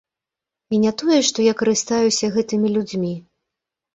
І 0.77 0.79
не 0.85 0.93
тое, 1.01 1.19
што 1.27 1.39
я 1.47 1.51
карыстаюся 1.59 2.31
гэтымі 2.37 2.67
людзьмі. 2.79 3.13